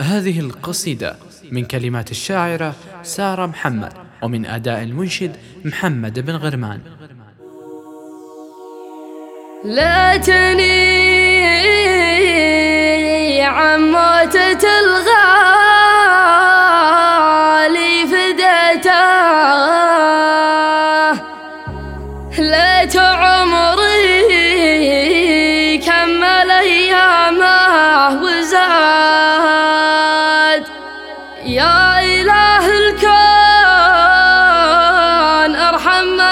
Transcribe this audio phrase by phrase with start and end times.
[0.00, 1.16] هذه القصيدة
[1.50, 6.80] من كلمات الشاعرة سارة محمد ومن أداء المنشد محمد بن غرمان.
[9.64, 10.68] لا تني
[13.42, 15.17] عن موتة الغالي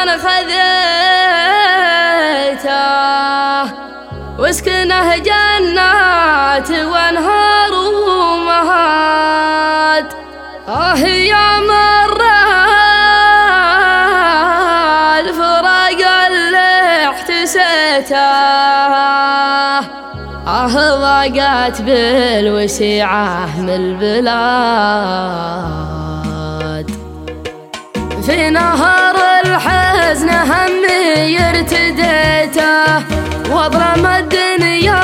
[0.06, 0.66] من خذيته
[4.38, 7.72] واسكنه جنات وأنهار
[8.08, 10.06] ومهاد
[10.68, 12.22] آه يا مر
[15.18, 18.16] الفراق اللي احتسيته.
[20.46, 24.46] آه ضاقت بالوسيعة من البلاد.
[28.26, 32.96] في نهر الحزن همي ارتديته
[33.50, 34.95] وأظلم الدنيا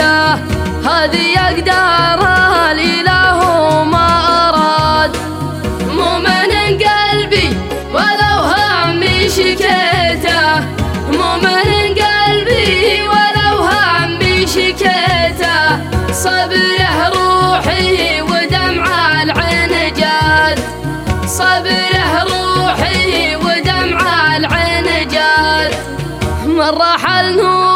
[0.00, 0.34] بكيته
[0.90, 2.20] هذه أقدار
[2.72, 4.08] الاله ما
[4.48, 5.16] أراد.
[5.96, 7.56] مو من قلبي
[7.94, 10.60] ولو همي شكيته.
[11.12, 15.58] مو من قلبي ولو همي شكيته.
[16.12, 20.58] صبره روحي ودمع العين جاد.
[21.26, 25.74] صبره روحي ودمع العين جاد.
[26.46, 27.69] من رحل نور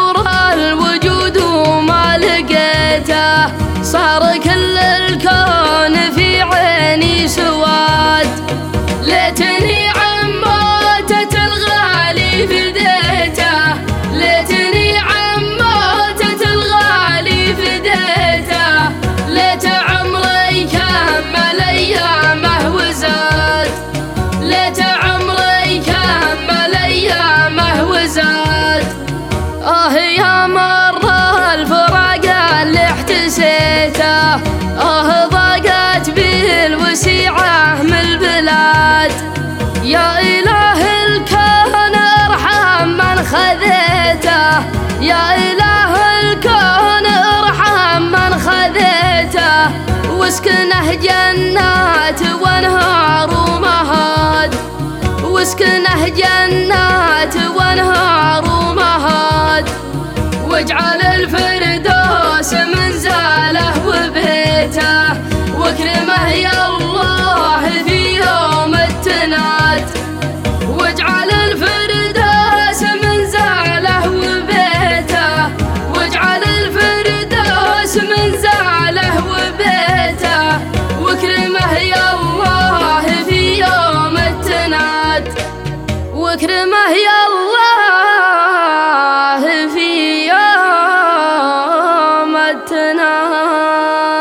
[44.05, 44.59] خذيته.
[45.01, 49.71] يا إله الكون ارحم من خذيته.
[50.11, 54.55] وسكنه جنات وانهار ومهاد
[55.25, 57.94] وسكنه جنات وانهار
[86.45, 88.53] تكرمه يا الله
[89.75, 89.91] في
[90.29, 90.45] يوم
[92.37, 94.14] التنام.